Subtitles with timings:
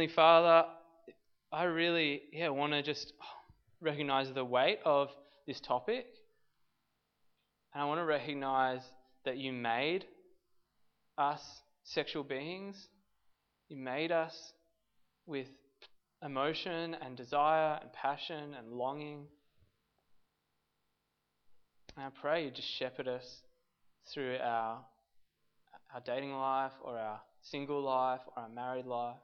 [0.00, 0.64] Heavenly Father,
[1.52, 3.12] I really yeah want to just
[3.82, 5.10] recognize the weight of
[5.46, 6.06] this topic.
[7.74, 8.80] And I want to recognize
[9.26, 10.06] that you made
[11.18, 11.42] us
[11.84, 12.88] sexual beings.
[13.68, 14.54] You made us
[15.26, 15.48] with
[16.24, 19.26] emotion and desire and passion and longing.
[21.98, 23.42] And I pray you just shepherd us
[24.14, 24.78] through our,
[25.92, 29.18] our dating life or our single life or our married life.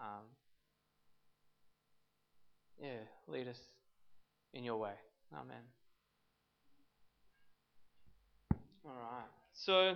[0.00, 0.24] Um,
[2.80, 2.88] yeah,
[3.28, 3.58] lead us
[4.54, 4.94] in your way.
[5.34, 5.62] Amen.
[8.84, 9.28] All right.
[9.52, 9.94] So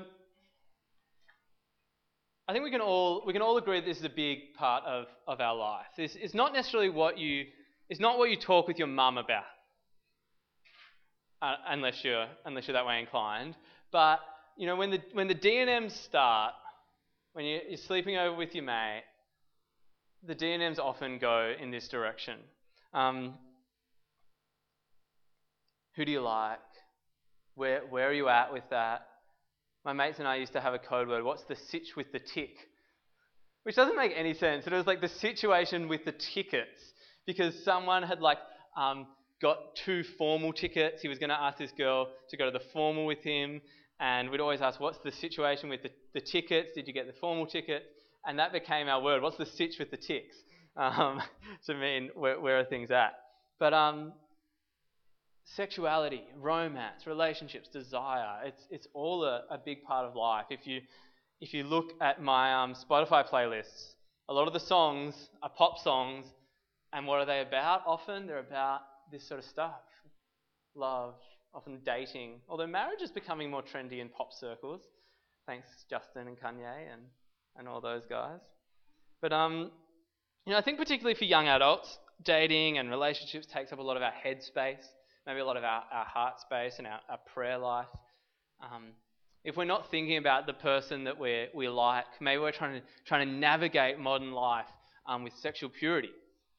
[2.46, 4.84] I think we can all we can all agree that this is a big part
[4.84, 5.86] of, of our life.
[5.96, 7.46] This is not necessarily what you
[7.88, 9.44] it's not what you talk with your mum about,
[11.40, 13.56] uh, unless you're unless you're that way inclined.
[13.90, 14.20] But
[14.58, 16.52] you know when the when the D&Ms start,
[17.32, 19.04] when you, you're sleeping over with your mate,
[20.26, 22.38] the D&Ms often go in this direction.
[22.92, 23.34] Um,
[25.96, 26.58] who do you like?
[27.54, 29.06] Where, where are you at with that?
[29.84, 31.24] My mates and I used to have a code word.
[31.24, 32.56] What's the sitch with the tick?
[33.64, 34.66] Which doesn't make any sense.
[34.66, 36.80] It was like the situation with the tickets
[37.26, 38.38] because someone had like
[38.76, 39.06] um,
[39.40, 41.02] got two formal tickets.
[41.02, 43.60] He was going to ask this girl to go to the formal with him,
[44.00, 46.72] and we'd always ask, "What's the situation with the, the tickets?
[46.74, 47.84] Did you get the formal ticket?"
[48.26, 49.22] And that became our word.
[49.22, 50.36] What's the stitch with the ticks?
[50.76, 51.22] Um,
[51.66, 53.12] to mean where, where, are things at?
[53.58, 54.12] But um,
[55.44, 60.46] sexuality, romance, relationships, desire, it's, it's all a, a big part of life.
[60.50, 60.80] If you,
[61.40, 63.92] if you look at my um, Spotify playlists,
[64.28, 66.26] a lot of the songs are pop songs,
[66.92, 67.82] and what are they about?
[67.86, 68.80] Often they're about
[69.12, 69.82] this sort of stuff
[70.74, 71.14] love,
[71.54, 72.40] often dating.
[72.48, 74.82] Although marriage is becoming more trendy in pop circles,
[75.46, 77.02] thanks Justin and Kanye and,
[77.56, 78.40] and all those guys.
[79.20, 79.70] But um,
[80.46, 83.96] you know, I think particularly for young adults, dating and relationships takes up a lot
[83.96, 84.84] of our headspace
[85.26, 87.86] maybe a lot of our, our heart space and our, our prayer life.
[88.62, 88.88] Um,
[89.44, 92.86] if we're not thinking about the person that we we like, maybe we're trying to,
[93.06, 94.66] trying to navigate modern life
[95.06, 96.10] um, with sexual purity,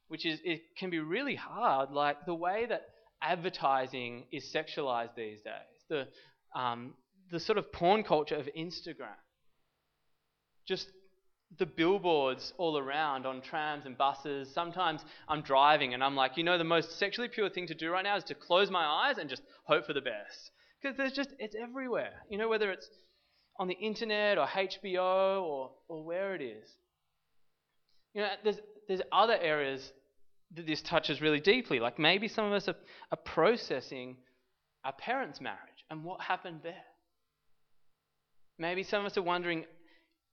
[0.08, 1.92] which is it can be really hard.
[1.92, 2.84] Like the way that
[3.22, 6.08] advertising is sexualized these days, the
[6.60, 6.94] um,
[7.32, 9.18] the sort of porn culture of Instagram,
[10.68, 10.90] just
[11.58, 14.52] the billboards all around on trams and buses.
[14.54, 17.92] Sometimes I'm driving and I'm like, you know, the most sexually pure thing to do
[17.92, 20.52] right now is to close my eyes and just hope for the best.
[20.82, 22.14] Because there's just, it's everywhere.
[22.30, 22.90] You know, whether it's
[23.58, 26.70] on the internet or HBO or, or where it is.
[28.14, 29.92] You know, there's, there's other areas
[30.56, 31.80] that this touches really deeply.
[31.80, 32.76] Like maybe some of us are,
[33.12, 34.18] are processing
[34.84, 35.60] our parents' marriage
[35.90, 36.84] and what happened there.
[38.58, 39.66] Maybe some of us are wondering,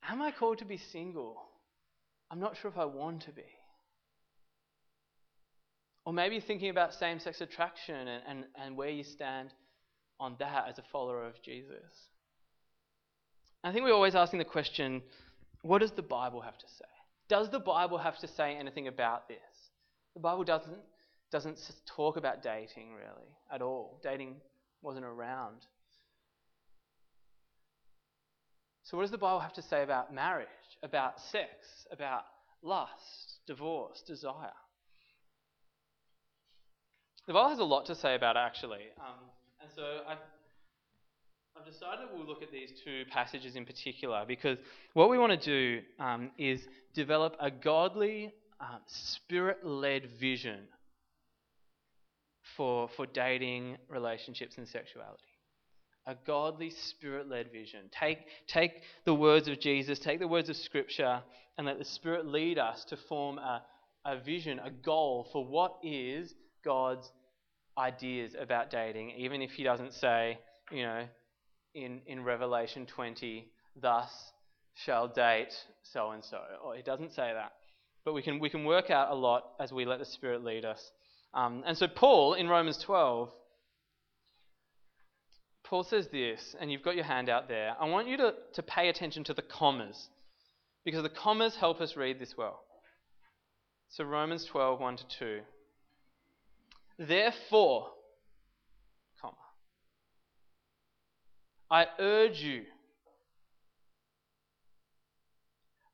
[0.09, 1.43] Am I called to be single?
[2.31, 3.43] I'm not sure if I want to be.
[6.05, 9.53] Or maybe thinking about same sex attraction and, and, and where you stand
[10.19, 12.09] on that as a follower of Jesus.
[13.63, 15.03] I think we're always asking the question
[15.63, 16.85] what does the Bible have to say?
[17.29, 19.39] Does the Bible have to say anything about this?
[20.15, 20.81] The Bible doesn't,
[21.31, 24.01] doesn't talk about dating really at all.
[24.03, 24.37] Dating
[24.83, 25.67] wasn't around
[28.93, 30.49] so, what does the Bible have to say about marriage,
[30.83, 31.49] about sex,
[31.91, 32.25] about
[32.63, 34.53] lust, divorce, desire?
[37.27, 38.83] The Bible has a lot to say about it, actually.
[39.01, 39.15] Um,
[39.63, 40.19] and so I've,
[41.57, 44.59] I've decided we'll look at these two passages in particular because
[44.93, 46.61] what we want to do um, is
[46.93, 50.65] develop a godly, um, spirit led vision
[52.59, 55.32] for, for dating, relationships, and sexuality
[56.07, 57.83] a godly, spirit led vision.
[57.91, 61.23] Take, take the words of Jesus, take the words of Scripture,
[61.57, 63.63] and let the Spirit lead us to form a,
[64.05, 67.11] a vision, a goal for what is God's
[67.79, 70.39] ideas about dating, even if He doesn't say,
[70.71, 71.05] you know,
[71.75, 73.49] in, in Revelation 20,
[73.81, 74.11] thus
[74.75, 76.41] shall date so and so.
[76.65, 77.53] Or He doesn't say that.
[78.05, 80.65] But we can, we can work out a lot as we let the Spirit lead
[80.65, 80.91] us.
[81.35, 83.31] Um, and so, Paul in Romans 12
[85.73, 87.75] Paul says this, and you've got your hand out there.
[87.81, 90.11] I want you to, to pay attention to the commas,
[90.85, 92.63] because the commas help us read this well.
[93.89, 95.41] So, Romans 12, 1 to 2.
[96.99, 97.87] Therefore,
[99.23, 99.35] comma,
[101.71, 102.65] I urge you,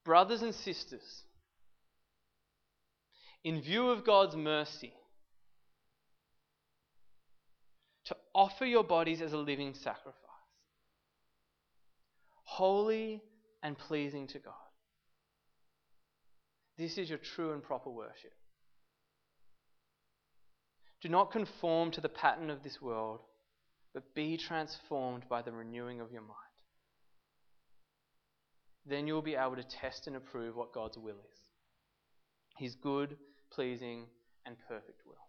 [0.05, 1.23] brothers and sisters,
[3.45, 4.93] in view of God's mercy,
[8.07, 10.15] to offer your bodies as a living sacrifice,
[12.45, 13.21] holy
[13.65, 14.55] and pleasing to God.
[16.79, 18.33] This is your true and proper worship.
[21.03, 23.21] Do not conform to the pattern of this world,
[23.93, 26.35] but be transformed by the renewing of your mind.
[28.87, 31.41] Then you will be able to test and approve what God's will is
[32.57, 33.17] His good,
[33.51, 34.05] pleasing,
[34.47, 35.28] and perfect will.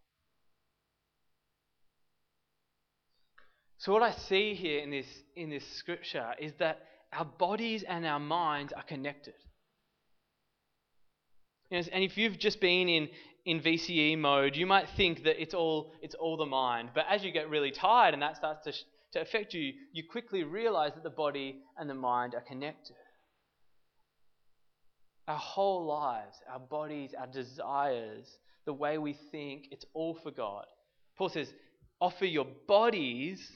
[3.79, 6.81] So, what I see here in this, in this scripture is that
[7.13, 9.35] our bodies and our minds are connected.
[11.71, 13.09] And if you've just been in,
[13.45, 16.89] in VCE mode, you might think that it's all, it's all the mind.
[16.93, 18.73] But as you get really tired and that starts to,
[19.13, 22.95] to affect you, you quickly realize that the body and the mind are connected.
[25.27, 28.27] Our whole lives, our bodies, our desires,
[28.65, 30.65] the way we think, it's all for God.
[31.17, 31.53] Paul says,
[32.01, 33.47] offer your bodies,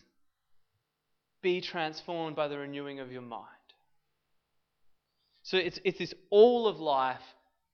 [1.44, 3.48] be transformed by the renewing of your mind.
[5.44, 7.22] So it's, it's this all of life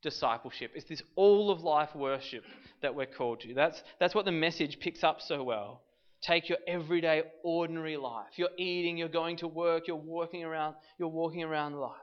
[0.01, 0.71] discipleship.
[0.75, 2.43] It's this all of life worship
[2.81, 3.53] that we're called to.
[3.53, 5.83] That's, that's what the message picks up so well.
[6.21, 8.27] Take your everyday, ordinary life.
[8.35, 11.93] You're eating, you're going to work, you're walking around, you're walking around life.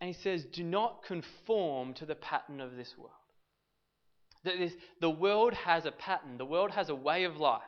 [0.00, 3.12] And he says, do not conform to the pattern of this world.
[4.44, 7.62] That is, the world has a pattern, the world has a way of life.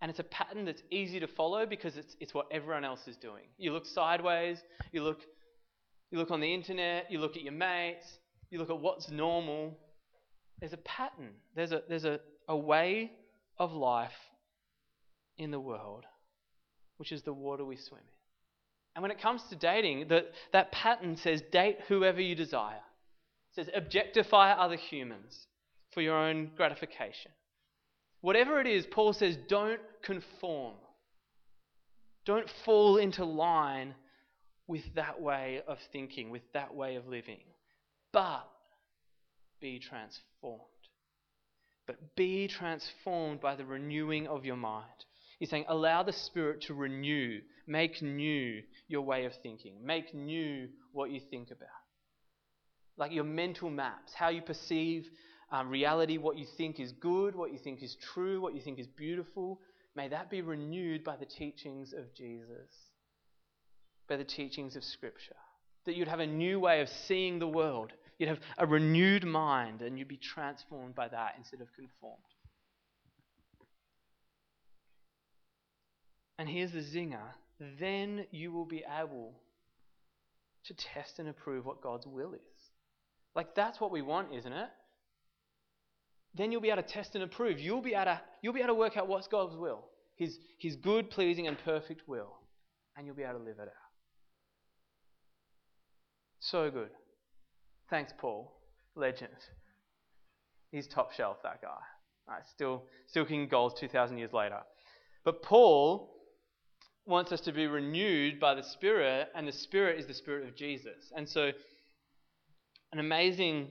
[0.00, 3.16] And it's a pattern that's easy to follow because it's, it's what everyone else is
[3.16, 3.44] doing.
[3.56, 4.58] You look sideways,
[4.92, 5.20] you look,
[6.10, 8.06] you look on the internet, you look at your mates,
[8.50, 9.78] you look at what's normal.
[10.60, 13.12] There's a pattern, there's a, there's a, a way
[13.58, 14.12] of life
[15.38, 16.04] in the world,
[16.98, 18.14] which is the water we swim in.
[18.96, 22.80] And when it comes to dating, the, that pattern says date whoever you desire.
[23.54, 25.46] Says objectify other humans
[25.92, 27.30] for your own gratification.
[28.20, 30.74] Whatever it is, Paul says, don't conform.
[32.24, 33.94] Don't fall into line
[34.66, 37.42] with that way of thinking, with that way of living.
[38.12, 38.48] But
[39.60, 40.62] be transformed.
[41.86, 45.04] But be transformed by the renewing of your mind.
[45.38, 50.68] He's saying, allow the Spirit to renew, make new your way of thinking, make new
[50.92, 51.68] what you think about.
[52.96, 55.08] Like your mental maps, how you perceive
[55.50, 58.78] um, reality, what you think is good, what you think is true, what you think
[58.78, 59.60] is beautiful,
[59.94, 62.70] may that be renewed by the teachings of Jesus,
[64.08, 65.36] by the teachings of Scripture.
[65.86, 67.92] That you'd have a new way of seeing the world.
[68.18, 72.22] You'd have a renewed mind and you'd be transformed by that instead of conformed.
[76.38, 77.34] And here's the zinger
[77.78, 79.32] then you will be able
[80.64, 82.40] to test and approve what God's will is.
[83.34, 84.68] Like, that's what we want, isn't it?
[86.34, 87.60] then you'll be able to test and approve.
[87.60, 89.84] You'll be able to, you'll be able to work out what's God's will,
[90.16, 92.32] his, his good, pleasing, and perfect will.
[92.96, 93.90] And you'll be able to live it out.
[96.40, 96.90] So good.
[97.88, 98.52] Thanks, Paul.
[98.96, 99.32] Legend.
[100.70, 101.78] He's top shelf, that guy.
[102.28, 104.60] Right, still, still kicking goals 2,000 years later.
[105.24, 106.10] But Paul
[107.06, 110.56] wants us to be renewed by the Spirit, and the Spirit is the Spirit of
[110.56, 111.12] Jesus.
[111.16, 111.50] And so,
[112.94, 113.70] an amazing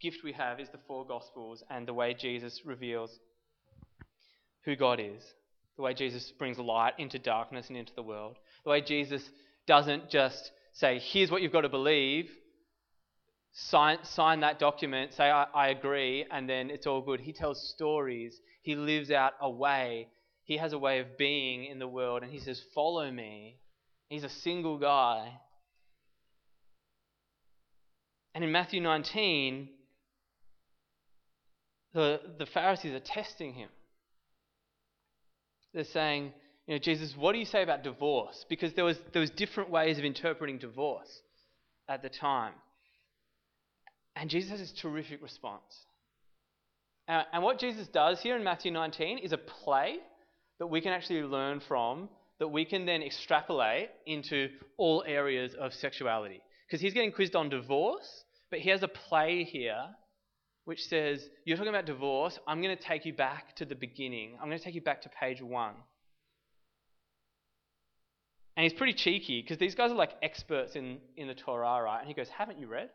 [0.00, 3.10] gift we have is the four Gospels and the way Jesus reveals
[4.64, 5.20] who God is.
[5.76, 8.36] The way Jesus brings light into darkness and into the world.
[8.62, 9.28] The way Jesus
[9.66, 12.30] doesn't just say, here's what you've got to believe,
[13.52, 17.18] sign, sign that document, say, I, I agree, and then it's all good.
[17.18, 18.38] He tells stories.
[18.62, 20.06] He lives out a way.
[20.44, 23.56] He has a way of being in the world, and he says, Follow me.
[24.08, 25.32] He's a single guy.
[28.34, 29.68] And in Matthew 19,
[31.94, 33.68] the, the Pharisees are testing him.
[35.74, 36.32] They're saying,
[36.66, 38.44] you know, Jesus, what do you say about divorce?
[38.48, 41.22] Because there was, there was different ways of interpreting divorce
[41.88, 42.54] at the time.
[44.14, 45.86] And Jesus has this terrific response.
[47.08, 49.96] Uh, and what Jesus does here in Matthew 19 is a play
[50.60, 52.08] that we can actually learn from,
[52.38, 56.40] that we can then extrapolate into all areas of sexuality.
[56.70, 59.86] Because he's getting quizzed on divorce, but he has a play here
[60.66, 62.38] which says, You're talking about divorce.
[62.46, 64.36] I'm going to take you back to the beginning.
[64.40, 65.74] I'm going to take you back to page one.
[68.56, 71.98] And he's pretty cheeky because these guys are like experts in, in the Torah, right?
[71.98, 72.90] And he goes, Haven't you read?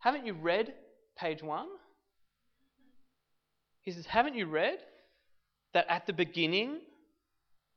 [0.00, 0.74] Haven't you read
[1.16, 1.68] page one?
[3.82, 4.78] He says, Haven't you read
[5.74, 6.80] that at the beginning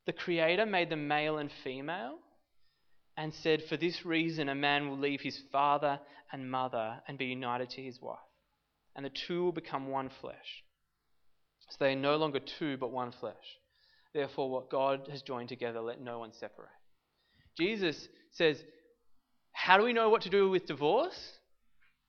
[0.08, 2.16] the Creator made them male and female
[3.18, 6.00] and said, For this reason a man will leave his father
[6.32, 8.20] and mother and be united to his wife?
[8.96, 10.64] and the two will become one flesh.
[11.70, 13.36] So they are no longer two, but one flesh.
[14.14, 16.70] Therefore, what God has joined together, let no one separate.
[17.58, 18.58] Jesus says,
[19.54, 21.38] How do we know what to do with divorce?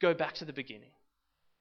[0.01, 0.91] Go back to the beginning.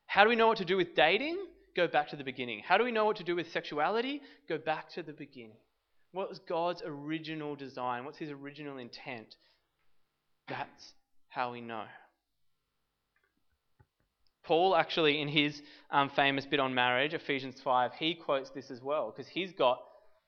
[0.08, 1.38] How do we know what to do with dating?
[1.76, 2.64] Go back to the beginning.
[2.68, 4.22] How do we know what to do with sexuality?
[4.50, 5.58] Go back to the beginning.
[6.12, 8.04] What was God's original design?
[8.04, 9.36] What's his original intent?
[10.48, 10.94] That's
[11.30, 11.86] how we know.
[14.44, 18.82] Paul, actually, in his um, famous bit on marriage, Ephesians 5, he quotes this as
[18.82, 19.80] well because he's got,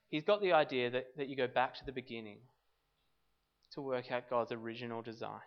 [0.10, 2.38] he's got the idea that, that you go back to the beginning
[3.74, 5.42] to work out God's original design.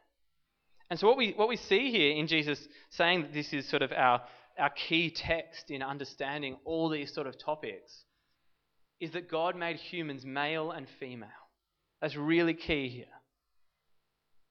[0.90, 3.82] And so, what we, what we see here in Jesus saying that this is sort
[3.82, 4.22] of our,
[4.58, 8.04] our key text in understanding all these sort of topics
[9.00, 11.28] is that God made humans male and female.
[12.00, 13.04] That's really key here.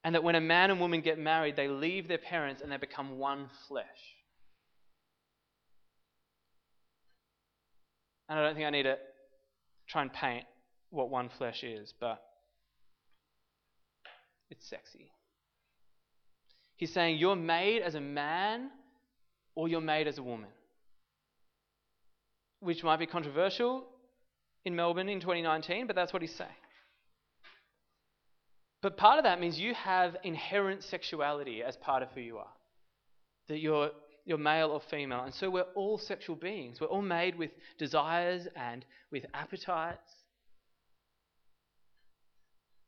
[0.04, 2.78] And that when a man and woman get married, they leave their parents and they
[2.78, 3.86] become one flesh.
[8.30, 8.98] And I don't think I need to
[9.88, 10.46] try and paint
[10.90, 12.22] what one flesh is, but
[14.50, 15.12] it's sexy.
[16.76, 18.70] He's saying you're made as a man
[19.56, 20.50] or you're made as a woman.
[22.60, 23.86] Which might be controversial
[24.66, 26.50] in Melbourne in 2019, but that's what he's saying.
[28.82, 32.52] But part of that means you have inherent sexuality as part of who you are.
[33.48, 33.92] That you're,
[34.26, 35.24] you're male or female.
[35.24, 36.80] And so we're all sexual beings.
[36.82, 40.12] We're all made with desires and with appetites.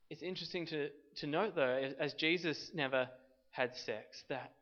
[0.09, 3.09] It's interesting to, to note, though, as Jesus never
[3.51, 4.53] had sex, that,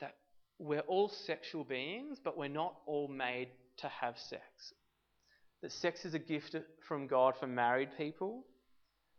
[0.00, 0.16] that
[0.58, 3.48] we're all sexual beings, but we're not all made
[3.78, 4.42] to have sex.
[5.62, 6.56] That sex is a gift
[6.88, 8.44] from God for married people,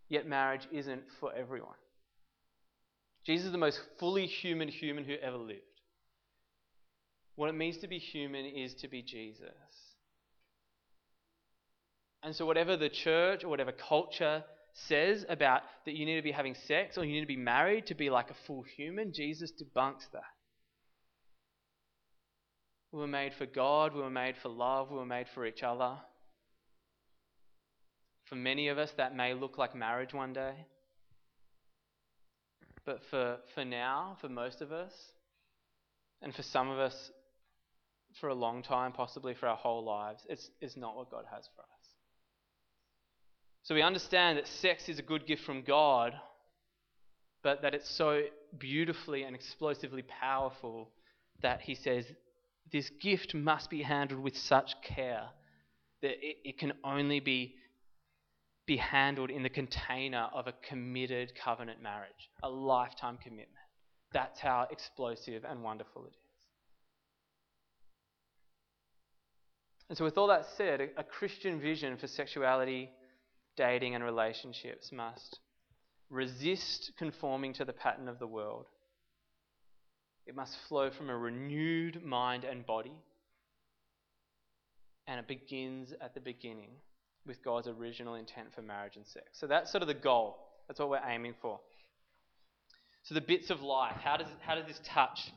[0.10, 1.76] yet marriage isn't for everyone.
[3.26, 5.62] Jesus is the most fully human human who ever lived.
[7.36, 9.50] What it means to be human is to be Jesus.
[12.24, 14.44] And so, whatever the church or whatever culture
[14.74, 17.88] says about that you need to be having sex or you need to be married
[17.88, 20.22] to be like a full human, Jesus debunks that.
[22.92, 25.64] We were made for God, we were made for love, we were made for each
[25.64, 25.98] other.
[28.32, 30.54] For many of us, that may look like marriage one day.
[32.86, 34.94] But for, for now, for most of us,
[36.22, 37.12] and for some of us,
[38.22, 41.50] for a long time, possibly for our whole lives, it's, it's not what God has
[41.54, 41.90] for us.
[43.64, 46.14] So we understand that sex is a good gift from God,
[47.44, 48.22] but that it's so
[48.58, 50.90] beautifully and explosively powerful
[51.42, 52.06] that He says
[52.72, 55.26] this gift must be handled with such care
[56.02, 57.56] that it, it can only be,
[58.72, 63.50] be handled in the container of a committed covenant marriage, a lifetime commitment.
[64.14, 66.16] That's how explosive and wonderful it is.
[69.90, 72.90] And so, with all that said, a, Christian vision for sexuality
[73.58, 75.40] dating and relationships must
[76.10, 78.68] resist conforming to the pattern of the world.
[80.26, 82.94] It must flow from a renewed mind and body.
[85.08, 86.70] And it begins at the beginning
[87.26, 89.26] with God's original intent for marriage and sex.
[89.34, 90.38] So that's sort of the goal.
[90.68, 91.60] That's what we're aiming for.
[93.04, 93.98] So the bits of life.
[94.04, 95.32] How does, how does this touch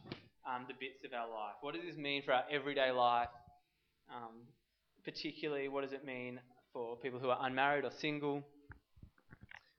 [0.48, 1.54] um, the bits of our life?
[1.60, 3.28] What does this mean for our everyday life?
[4.14, 4.42] Um,
[5.04, 6.40] particularly, what does it mean
[6.74, 8.42] for people who are unmarried or single.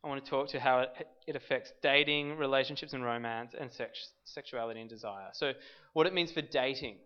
[0.04, 4.12] I want to talk to how it, it affects dating, relationships and romance, and sex,
[4.24, 5.28] sexuality and desire.
[5.34, 5.52] So,
[5.94, 6.98] what it means for dating.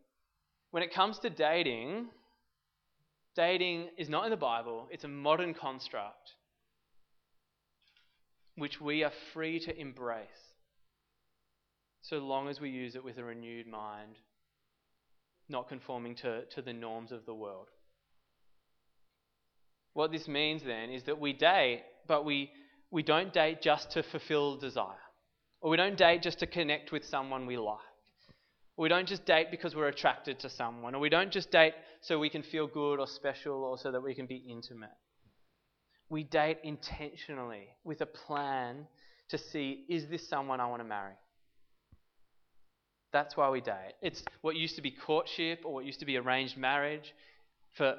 [0.71, 2.09] When it comes to dating,
[3.35, 6.33] dating is not in the Bible, it's a modern construct
[8.55, 10.27] which we are free to embrace
[12.01, 14.15] so long as we use it with a renewed mind,
[15.47, 17.67] not conforming to, to the norms of the world.
[19.93, 22.51] What this means then is that we date, but we,
[22.91, 25.05] we don't date just to fulfill desire.
[25.61, 27.79] Or we don't date just to connect with someone we like.
[28.79, 30.95] We don't just date because we're attracted to someone.
[30.95, 34.01] Or we don't just date so we can feel good or special or so that
[34.01, 34.95] we can be intimate.
[36.09, 38.87] We date intentionally with a plan
[39.31, 41.13] to see is this someone I want to marry?
[43.11, 43.95] That's why we date.
[44.01, 47.13] It's what used to be courtship or what used to be arranged marriage.
[47.75, 47.97] For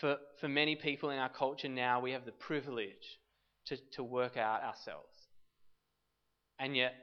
[0.00, 3.18] for, for many people in our culture now, we have the privilege
[3.66, 5.08] to, to work out ourselves.
[6.60, 6.94] And yet,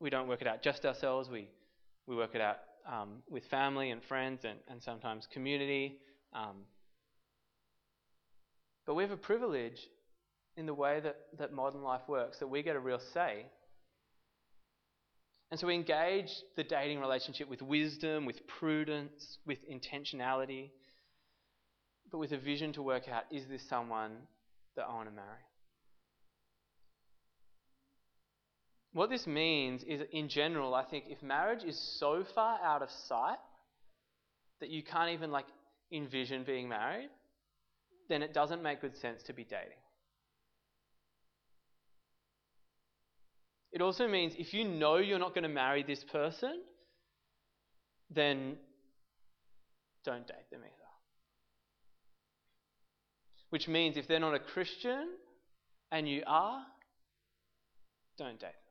[0.00, 1.48] we don't work it out just ourselves, we,
[2.08, 2.56] we work it out
[2.90, 5.98] um, with family and friends and, and sometimes community.
[6.32, 6.64] Um,
[8.86, 9.78] but we have a privilege
[10.56, 13.46] in the way that, that modern life works, that we get a real say.
[15.50, 20.70] And so we engage the dating relationship with wisdom, with prudence, with intentionality
[22.10, 24.12] but with a vision to work out is this someone
[24.76, 25.47] that I want to marry?
[28.92, 32.90] What this means is, in general, I think if marriage is so far out of
[33.06, 33.38] sight
[34.60, 35.46] that you can't even like
[35.92, 37.10] envision being married,
[38.08, 39.78] then it doesn't make good sense to be dating.
[43.70, 46.62] It also means if you know you're not going to marry this person,
[48.10, 48.56] then
[50.04, 50.74] don't date them either.
[53.50, 55.08] Which means if they're not a Christian
[55.92, 56.62] and you are,
[58.16, 58.67] don't date them.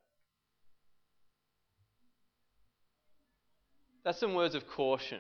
[4.08, 5.20] That's some words of caution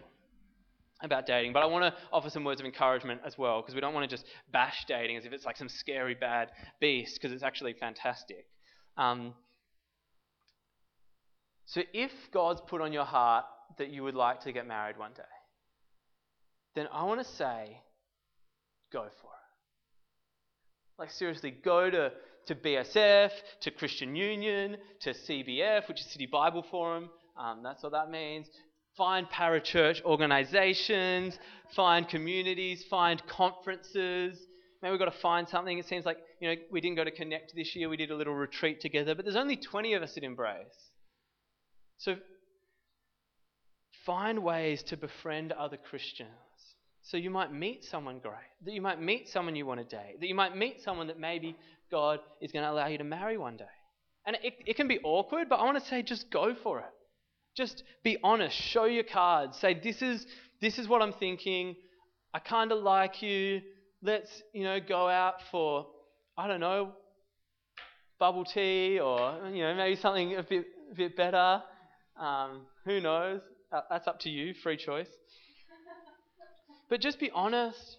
[1.01, 3.81] about dating, but I want to offer some words of encouragement as well because we
[3.81, 7.33] don't want to just bash dating as if it's like some scary bad beast because
[7.33, 8.45] it's actually fantastic.
[8.95, 9.33] Um,
[11.65, 13.43] so if God's put on your heart
[13.77, 15.23] that you would like to get married one day,
[16.73, 17.81] then I want to say,
[18.93, 20.97] go for it.
[20.97, 22.13] Like, seriously, go to,
[22.45, 23.31] to BSF,
[23.63, 27.09] to Christian Union, to CBF, which is City Bible Forum.
[27.37, 28.47] Um, that's what that means.
[28.97, 31.37] Find parachurch organizations,
[31.75, 34.39] find communities, find conferences.
[34.81, 35.77] Maybe we've got to find something.
[35.77, 38.15] It seems like, you know, we didn't go to Connect this year, we did a
[38.15, 40.65] little retreat together, but there's only 20 of us at Embrace.
[41.97, 42.15] So
[44.05, 46.29] find ways to befriend other Christians.
[47.03, 48.33] So you might meet someone great,
[48.65, 51.19] that you might meet someone you want to date, that you might meet someone that
[51.19, 51.55] maybe
[51.89, 53.65] God is going to allow you to marry one day.
[54.25, 56.85] And it, it can be awkward, but I want to say just go for it.
[57.57, 60.27] Just be honest, show your cards, say this is
[60.61, 61.75] this is what I'm thinking.
[62.31, 63.61] I kind of like you.
[64.03, 65.87] Let's, you know, go out for
[66.37, 66.91] I don't know,
[68.19, 71.63] bubble tea or you know, maybe something a bit a bit better.
[72.19, 73.41] Um, who knows?
[73.71, 75.09] Uh, that's up to you, free choice.
[76.89, 77.97] But just be honest.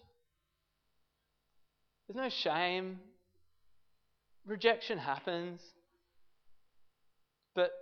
[2.06, 3.00] There's no shame.
[4.46, 5.60] Rejection happens.
[7.54, 7.72] But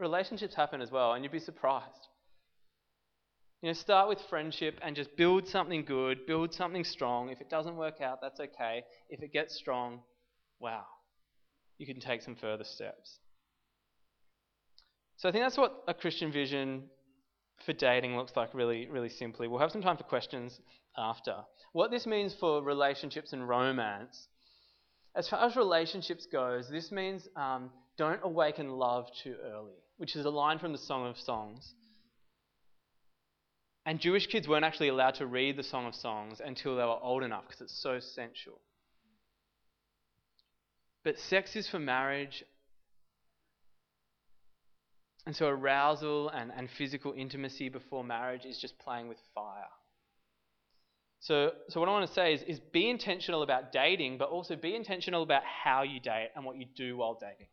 [0.00, 2.08] relationships happen as well, and you'd be surprised.
[3.62, 7.28] You know, start with friendship and just build something good, build something strong.
[7.28, 8.84] If it doesn't work out, that's okay.
[9.10, 10.00] If it gets strong,
[10.58, 10.84] wow,
[11.76, 13.18] you can take some further steps.
[15.18, 16.84] So I think that's what a Christian vision
[17.66, 19.46] for dating looks like really, really simply.
[19.46, 20.58] We'll have some time for questions
[20.96, 21.36] after.
[21.72, 24.28] What this means for relationships and romance,
[25.14, 30.24] as far as relationships goes, this means um, don't awaken love too early, which is
[30.24, 31.74] a line from the Song of Songs.
[33.84, 36.98] And Jewish kids weren't actually allowed to read the Song of Songs until they were
[37.02, 38.58] old enough because it's so sensual.
[41.04, 42.44] But sex is for marriage
[45.26, 49.68] and so arousal and, and physical intimacy before marriage is just playing with fire.
[51.20, 54.56] So, so what I want to say is, is be intentional about dating, but also
[54.56, 57.48] be intentional about how you date and what you do while dating.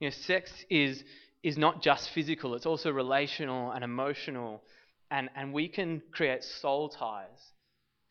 [0.00, 1.02] You know, sex is,
[1.42, 4.62] is not just physical, it's also relational and emotional.
[5.10, 7.52] And, and we can create soul ties,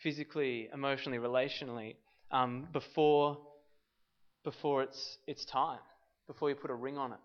[0.02, 1.96] physically, emotionally, relationally,
[2.32, 3.38] um, before,
[4.44, 5.80] before it's, it's time,
[6.26, 7.20] before you put a ring on it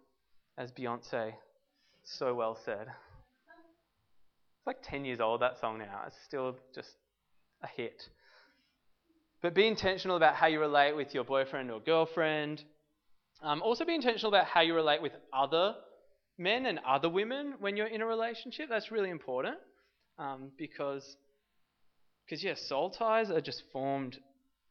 [0.59, 1.33] as Beyonce
[2.05, 2.87] so well said.
[4.59, 6.03] It's like 10 years old, that song now.
[6.07, 6.91] It's still just
[7.63, 8.03] a hit.
[9.41, 12.63] But be intentional about how you relate with your boyfriend or girlfriend.
[13.43, 15.75] Um, also, be intentional about how you relate with other
[16.39, 18.69] men and other women when you're in a relationship.
[18.69, 19.57] That's really important
[20.19, 21.17] um, because,
[22.25, 24.19] because, yeah, soul ties are just formed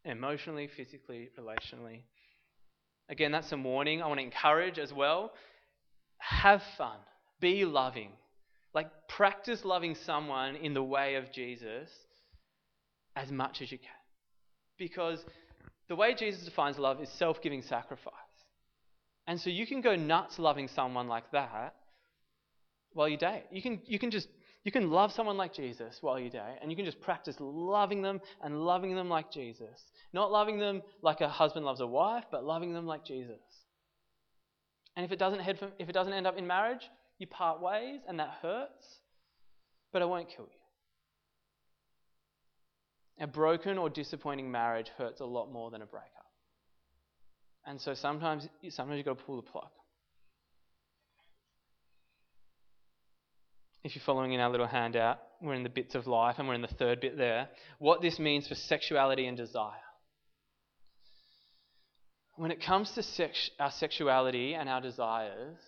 [0.06, 2.04] emotionally, physically, relationally.
[3.10, 4.02] Again, that's some warning.
[4.02, 5.34] I want to encourage as well
[6.22, 6.98] have fun,
[7.40, 8.12] be loving.
[8.74, 11.90] Like, practice loving someone in the way of Jesus
[13.16, 13.90] as much as you can.
[14.78, 15.20] Because
[15.90, 18.14] the way Jesus defines love is self giving sacrifice.
[19.32, 21.74] And so you can go nuts loving someone like that
[22.92, 23.46] while you date.
[23.50, 24.28] You can, you can just
[24.66, 28.02] you can love someone like Jesus while you date, and you can just practice loving
[28.02, 29.86] them and loving them like Jesus.
[30.12, 33.40] Not loving them like a husband loves a wife, but loving them like Jesus.
[34.98, 38.02] And if it doesn't head if it doesn't end up in marriage, you part ways
[38.10, 39.00] and that hurts,
[39.94, 40.50] but it won't kill
[43.18, 43.24] you.
[43.24, 46.21] A broken or disappointing marriage hurts a lot more than a breakup.
[47.66, 49.70] And so sometimes sometimes you've got to pull the plug.
[53.84, 56.54] If you're following in our little handout, we're in the bits of life and we're
[56.54, 57.50] in the third bit there.
[57.80, 59.82] What this means for sexuality and desire
[62.42, 65.60] when it comes to sex, our sexuality and our desires,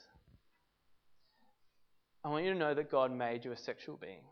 [2.25, 4.23] I want you to know that God made you a sexual being.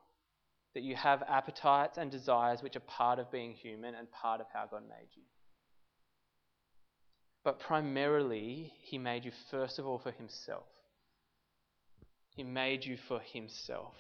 [0.74, 4.48] That you have appetites and desires which are part of being human and part of
[4.52, 5.22] how God made you.
[7.44, 10.68] But primarily, He made you first of all for Himself.
[12.36, 13.96] He made you for Himself.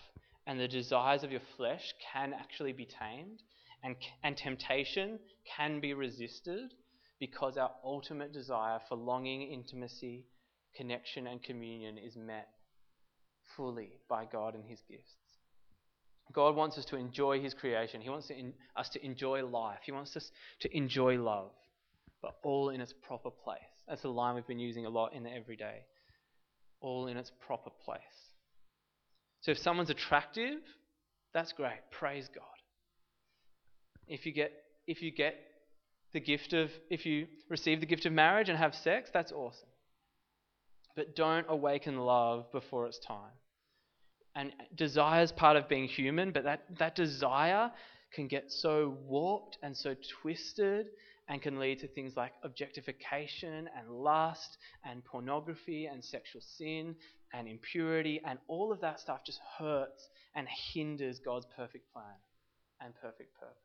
[0.47, 3.41] And the desires of your flesh can actually be tamed,
[3.83, 5.19] and, and temptation
[5.57, 6.73] can be resisted
[7.19, 10.25] because our ultimate desire for longing, intimacy,
[10.75, 12.49] connection, and communion is met
[13.55, 15.13] fully by God and His gifts.
[16.33, 18.01] God wants us to enjoy His creation.
[18.01, 19.79] He wants in, us to enjoy life.
[19.83, 21.51] He wants us to enjoy love,
[22.21, 23.59] but all in its proper place.
[23.87, 25.79] That's a line we've been using a lot in the everyday.
[26.79, 28.01] All in its proper place.
[29.41, 30.59] So if someone's attractive,
[31.33, 31.79] that's great.
[31.91, 32.43] Praise God.
[34.07, 34.51] If you get
[34.87, 35.35] if you get
[36.13, 39.69] the gift of if you receive the gift of marriage and have sex, that's awesome.
[40.95, 43.31] But don't awaken love before it's time.
[44.35, 47.71] And desire is part of being human, but that, that desire
[48.13, 50.87] can get so warped and so twisted
[51.31, 56.93] and can lead to things like objectification and lust and pornography and sexual sin
[57.33, 62.03] and impurity and all of that stuff just hurts and hinders God's perfect plan
[62.81, 63.55] and perfect purpose.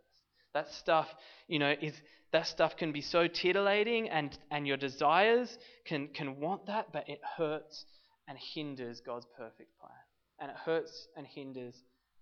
[0.54, 1.08] That stuff,
[1.48, 2.00] you know, is
[2.30, 7.08] that stuff can be so titillating and, and your desires can, can want that, but
[7.08, 7.84] it hurts
[8.28, 9.90] and hinders God's perfect plan
[10.38, 11.74] and it hurts and hinders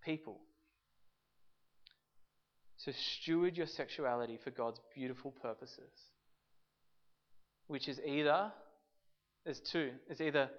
[0.03, 0.41] people.
[2.85, 5.91] So steward your sexuality for God's beautiful purposes,
[7.67, 8.53] which is either,
[9.45, 10.51] there's two, it's either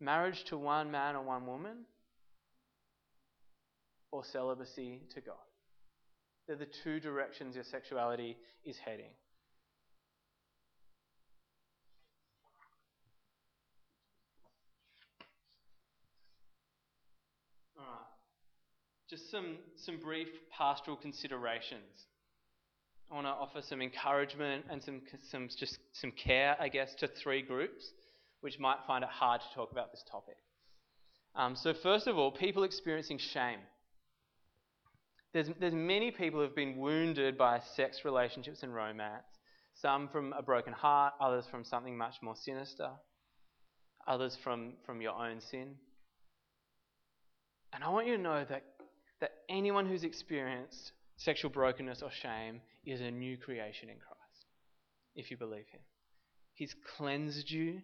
[0.00, 1.84] marriage to one man or one woman
[4.10, 5.34] or celibacy to God.
[6.46, 9.10] They're the two directions your sexuality is heading.
[19.14, 22.06] Just some, some brief pastoral considerations.
[23.10, 27.06] I want to offer some encouragement and some, some, just some care, I guess, to
[27.06, 27.92] three groups
[28.40, 30.34] which might find it hard to talk about this topic.
[31.36, 33.60] Um, so, first of all, people experiencing shame.
[35.32, 39.22] There's, there's many people who have been wounded by sex relationships and romance,
[39.74, 42.90] some from a broken heart, others from something much more sinister,
[44.08, 45.76] others from, from your own sin.
[47.72, 48.73] And I want you to know that
[49.20, 54.46] that anyone who's experienced sexual brokenness or shame is a new creation in Christ,
[55.14, 55.80] if you believe Him.
[56.54, 57.80] He's cleansed you,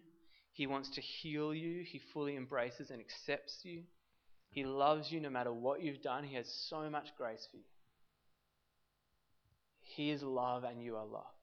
[0.53, 3.83] He wants to heal you, He fully embraces and accepts you.
[4.49, 7.63] He loves you no matter what you've done, He has so much grace for you.
[9.81, 11.40] He is love and you are loved.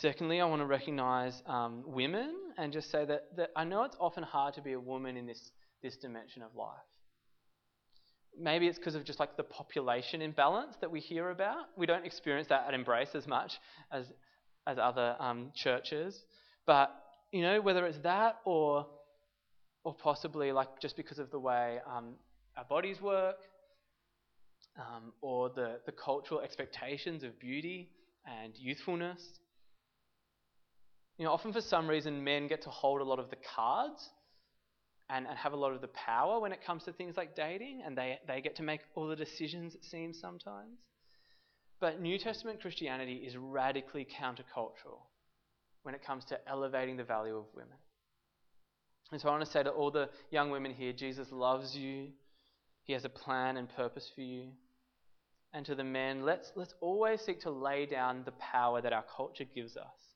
[0.00, 3.96] Secondly, I want to recognize um, women and just say that, that I know it's
[4.00, 5.50] often hard to be a woman in this,
[5.82, 6.78] this dimension of life.
[8.38, 11.66] Maybe it's because of just like the population imbalance that we hear about.
[11.76, 13.52] We don't experience that at Embrace as much
[13.92, 14.06] as,
[14.66, 16.18] as other um, churches.
[16.66, 16.94] But,
[17.30, 18.86] you know, whether it's that or,
[19.84, 22.14] or possibly like just because of the way um,
[22.56, 23.36] our bodies work
[24.78, 27.90] um, or the, the cultural expectations of beauty
[28.24, 29.20] and youthfulness
[31.20, 34.08] you know, often for some reason, men get to hold a lot of the cards
[35.10, 37.82] and, and have a lot of the power when it comes to things like dating,
[37.84, 40.78] and they, they get to make all the decisions, it seems sometimes.
[41.78, 45.02] But New Testament Christianity is radically countercultural
[45.82, 47.76] when it comes to elevating the value of women.
[49.12, 52.06] And so I want to say to all the young women here Jesus loves you,
[52.84, 54.44] He has a plan and purpose for you.
[55.52, 59.04] And to the men, let's, let's always seek to lay down the power that our
[59.14, 60.09] culture gives us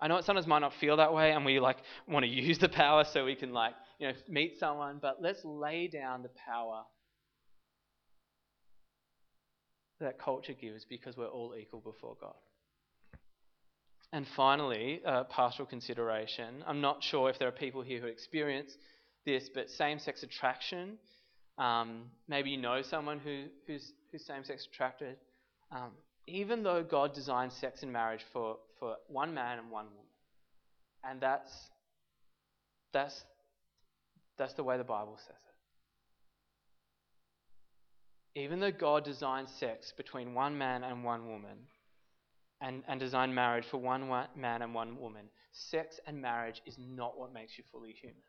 [0.00, 2.58] I know it sometimes might not feel that way, and we like want to use
[2.58, 4.98] the power so we can like you know meet someone.
[5.00, 6.84] But let's lay down the power
[10.00, 12.34] that culture gives because we're all equal before God.
[14.12, 16.64] And finally, uh, pastoral consideration.
[16.66, 18.72] I'm not sure if there are people here who experience
[19.24, 20.98] this, but same-sex attraction.
[21.58, 25.16] Um, maybe you know someone who, who's, who's same-sex attracted.
[25.70, 25.90] Um,
[26.26, 29.98] even though God designed sex and marriage for, for one man and one woman.
[31.02, 31.52] And that's,
[32.92, 33.24] that's,
[34.38, 35.36] that's the way the Bible says
[38.34, 38.40] it.
[38.40, 41.58] Even though God designed sex between one man and one woman,
[42.60, 47.18] and, and designed marriage for one man and one woman, sex and marriage is not
[47.18, 48.22] what makes you fully human.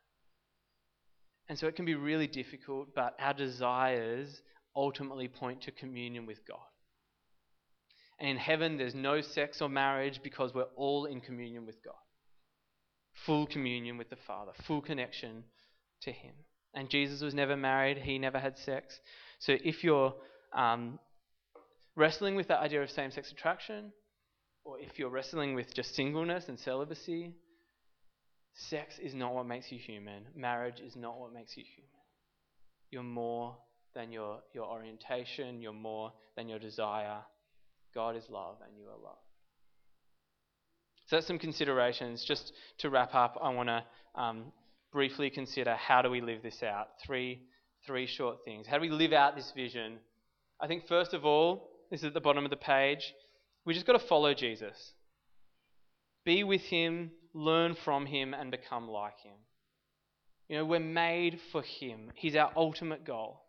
[1.49, 4.41] And so it can be really difficult, but our desires
[4.75, 6.59] ultimately point to communion with God.
[8.21, 11.95] In heaven, there's no sex or marriage because we're all in communion with God.
[13.25, 15.43] Full communion with the Father, full connection
[16.03, 16.33] to Him.
[16.73, 18.99] And Jesus was never married, He never had sex.
[19.39, 20.13] So if you're,
[20.53, 20.99] um,
[21.95, 23.91] wrestling with that idea of same sex attraction,
[24.63, 27.33] or if you're wrestling with just singleness and celibacy,
[28.53, 30.23] sex is not what makes you human.
[30.35, 31.89] Marriage is not what makes you human.
[32.91, 33.57] You're more
[33.95, 37.19] than your, your orientation, you're more than your desire.
[37.93, 39.17] God is love, and you are love.
[41.07, 42.23] So that's some considerations.
[42.23, 43.83] Just to wrap up, I want to
[44.15, 44.51] um,
[44.91, 46.87] briefly consider how do we live this out.
[47.05, 47.41] Three,
[47.85, 48.67] three short things.
[48.67, 49.97] How do we live out this vision?
[50.59, 53.13] I think first of all, this is at the bottom of the page.
[53.65, 54.93] We just got to follow Jesus.
[56.23, 59.35] Be with him, learn from him, and become like him.
[60.47, 62.11] You know, we're made for him.
[62.15, 63.40] He's our ultimate goal.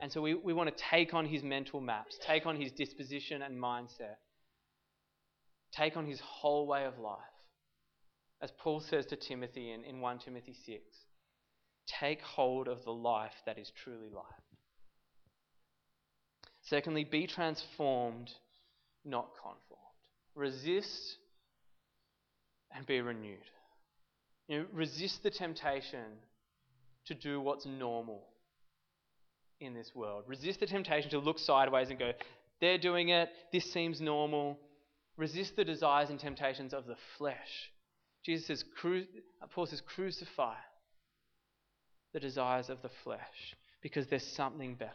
[0.00, 3.42] And so we, we want to take on his mental maps, take on his disposition
[3.42, 4.16] and mindset,
[5.72, 7.18] take on his whole way of life.
[8.40, 10.82] As Paul says to Timothy in, in 1 Timothy 6
[11.88, 14.24] take hold of the life that is truly life.
[16.62, 18.30] Secondly, be transformed,
[19.04, 19.78] not conformed.
[20.34, 21.16] Resist
[22.74, 23.38] and be renewed.
[24.48, 26.18] You know, resist the temptation
[27.06, 28.27] to do what's normal
[29.60, 30.24] in this world.
[30.26, 32.12] Resist the temptation to look sideways and go,
[32.60, 34.58] they're doing it, this seems normal.
[35.16, 37.70] Resist the desires and temptations of the flesh.
[38.24, 39.06] Jesus says, cru-
[39.50, 40.54] Paul says, crucify
[42.12, 44.92] the desires of the flesh because there's something better.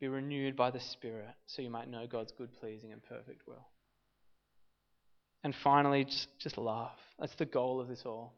[0.00, 3.66] Be renewed by the Spirit so you might know God's good, pleasing, and perfect will.
[5.44, 6.90] And finally, just, just love.
[7.18, 8.34] That's the goal of this all.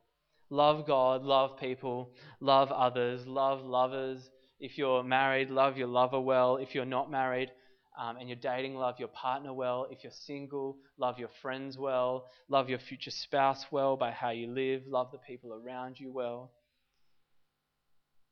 [0.50, 2.10] Love God, love people,
[2.40, 4.28] love others, love lovers.
[4.58, 6.56] If you're married, love your lover well.
[6.56, 7.50] If you're not married
[7.98, 9.86] um, and you're dating, love your partner well.
[9.90, 12.26] If you're single, love your friends well.
[12.48, 14.82] Love your future spouse well by how you live.
[14.88, 16.50] Love the people around you well.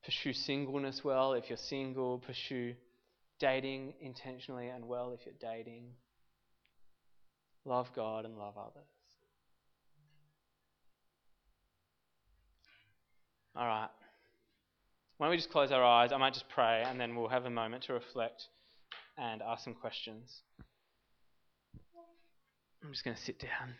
[0.04, 2.18] Pursue singleness well if you're single.
[2.18, 2.74] Pursue
[3.38, 5.84] dating intentionally and well if you're dating.
[7.64, 8.97] Love God and love others.
[13.58, 13.88] All right.
[15.16, 16.12] Why don't we just close our eyes?
[16.12, 18.44] I might just pray and then we'll have a moment to reflect
[19.18, 20.42] and ask some questions.
[22.84, 23.74] I'm just going to sit down.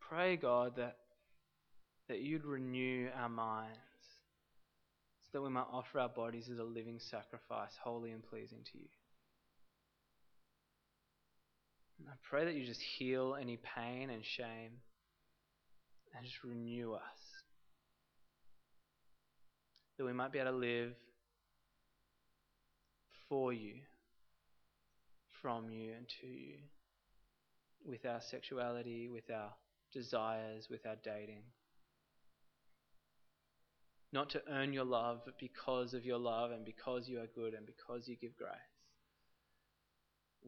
[0.00, 0.96] Pray, God, that,
[2.08, 3.78] that you'd renew our minds
[5.24, 8.78] so that we might offer our bodies as a living sacrifice, holy and pleasing to
[8.78, 8.88] you.
[11.98, 14.72] And I pray that you just heal any pain and shame
[16.14, 17.02] and just renew us.
[19.98, 20.92] That we might be able to live
[23.28, 23.74] for you,
[25.42, 26.56] from you, and to you,
[27.84, 29.52] with our sexuality, with our
[29.92, 31.42] desires, with our dating.
[34.12, 37.54] Not to earn your love, but because of your love and because you are good
[37.54, 38.50] and because you give grace.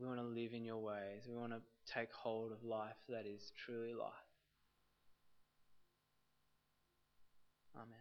[0.01, 1.22] We want to live in your ways.
[1.29, 1.61] We want to
[1.92, 4.28] take hold of life that is truly life.